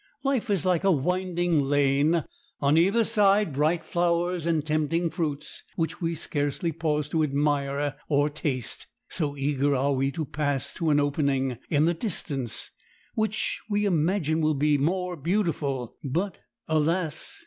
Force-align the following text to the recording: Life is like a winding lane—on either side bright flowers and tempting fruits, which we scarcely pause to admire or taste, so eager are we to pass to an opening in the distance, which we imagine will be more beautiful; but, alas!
Life 0.23 0.49
is 0.49 0.65
like 0.65 0.83
a 0.83 0.91
winding 0.91 1.61
lane—on 1.61 2.75
either 2.75 3.03
side 3.03 3.53
bright 3.53 3.85
flowers 3.85 4.47
and 4.47 4.65
tempting 4.65 5.11
fruits, 5.11 5.61
which 5.75 6.01
we 6.01 6.15
scarcely 6.15 6.71
pause 6.71 7.07
to 7.09 7.21
admire 7.21 7.95
or 8.09 8.27
taste, 8.27 8.87
so 9.09 9.37
eager 9.37 9.75
are 9.75 9.93
we 9.93 10.11
to 10.13 10.25
pass 10.25 10.73
to 10.73 10.89
an 10.89 10.99
opening 10.99 11.59
in 11.69 11.85
the 11.85 11.93
distance, 11.93 12.71
which 13.13 13.61
we 13.69 13.85
imagine 13.85 14.41
will 14.41 14.55
be 14.55 14.75
more 14.75 15.15
beautiful; 15.15 15.95
but, 16.03 16.39
alas! 16.67 17.39